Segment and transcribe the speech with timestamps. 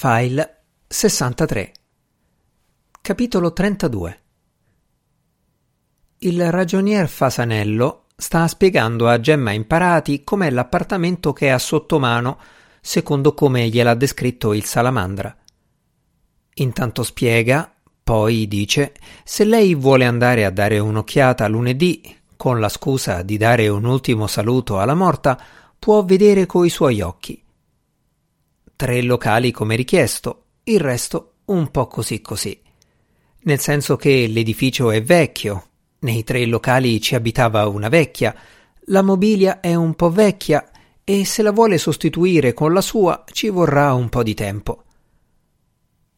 [0.00, 1.72] File 63
[3.00, 4.20] Capitolo 32
[6.18, 12.38] Il ragionier Fasanello sta spiegando a Gemma Imparati com'è l'appartamento che ha sotto mano,
[12.80, 15.36] secondo come gliel'ha descritto il salamandra.
[16.54, 18.94] Intanto spiega, poi dice,
[19.24, 24.28] se lei vuole andare a dare un'occhiata lunedì, con la scusa di dare un ultimo
[24.28, 25.36] saluto alla morta,
[25.76, 27.42] può vedere coi suoi occhi
[28.78, 32.62] tre locali come richiesto, il resto un po' così così.
[33.40, 38.32] Nel senso che l'edificio è vecchio, nei tre locali ci abitava una vecchia,
[38.86, 40.70] la mobilia è un po' vecchia
[41.02, 44.84] e se la vuole sostituire con la sua ci vorrà un po' di tempo.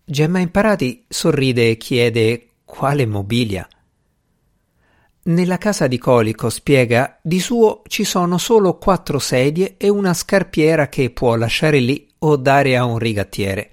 [0.05, 3.67] Gemma Imparati sorride e chiede quale mobilia.
[5.23, 10.91] Nella casa di Colico, spiega, di suo ci sono solo quattro sedie e una scarpiera
[10.91, 13.71] che può lasciare lì o dare a un rigattiere.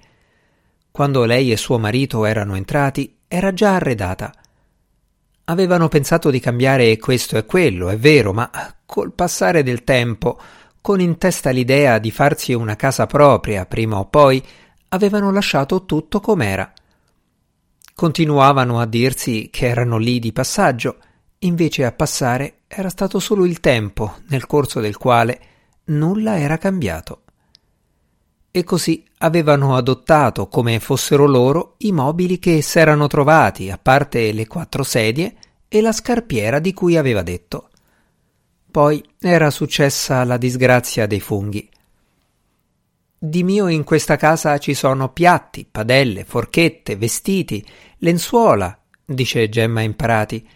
[0.90, 4.32] Quando lei e suo marito erano entrati, era già arredata.
[5.44, 8.50] Avevano pensato di cambiare questo e quello, è vero, ma
[8.84, 10.38] col passare del tempo,
[10.80, 14.42] con in testa l'idea di farsi una casa propria prima o poi,
[14.88, 16.72] avevano lasciato tutto com'era.
[17.94, 20.98] Continuavano a dirsi che erano lì di passaggio,
[21.40, 25.40] invece a passare era stato solo il tempo nel corso del quale
[25.84, 27.22] nulla era cambiato
[28.58, 34.46] e così avevano adottato come fossero loro i mobili che s'erano trovati, a parte le
[34.46, 35.36] quattro sedie
[35.68, 37.70] e la scarpiera di cui aveva detto.
[38.70, 41.68] Poi era successa la disgrazia dei funghi.
[43.20, 47.64] Di mio in questa casa ci sono piatti, padelle, forchette, vestiti,
[47.98, 50.48] lenzuola, dice Gemma Imparati.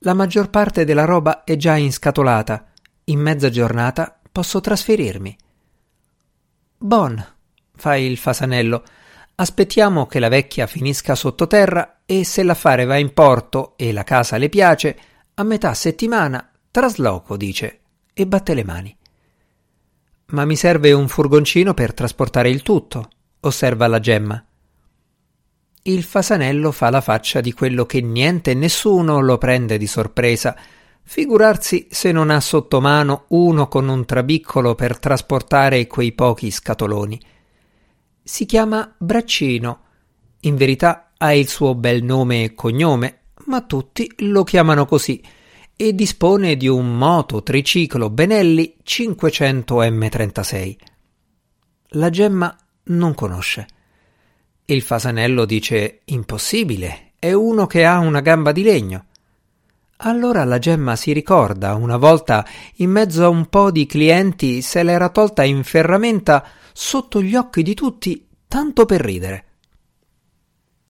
[0.00, 2.66] La maggior parte della roba è già inscatolata.
[3.04, 5.36] In mezza giornata posso trasferirmi.
[6.78, 7.31] Bon,
[7.82, 8.84] fa il fasanello.
[9.34, 14.36] Aspettiamo che la vecchia finisca sottoterra e se l'affare va in porto e la casa
[14.36, 14.96] le piace,
[15.34, 17.80] a metà settimana trasloco, dice,
[18.14, 18.96] e batte le mani.
[20.26, 23.10] Ma mi serve un furgoncino per trasportare il tutto,
[23.40, 24.46] osserva la gemma.
[25.82, 30.56] Il fasanello fa la faccia di quello che niente e nessuno lo prende di sorpresa.
[31.02, 37.20] Figurarsi se non ha sotto mano uno con un trabiccolo per trasportare quei pochi scatoloni
[38.22, 39.80] si chiama Braccino.
[40.40, 45.22] In verità ha il suo bel nome e cognome, ma tutti lo chiamano così
[45.76, 50.76] e dispone di un moto triciclo Benelli 500 M36.
[51.94, 53.66] La gemma non conosce.
[54.64, 59.06] Il fasanello dice impossibile, è uno che ha una gamba di legno.
[60.04, 62.44] Allora la gemma si ricorda una volta
[62.76, 67.62] in mezzo a un po' di clienti se l'era tolta in ferramenta sotto gli occhi
[67.62, 69.44] di tutti, tanto per ridere.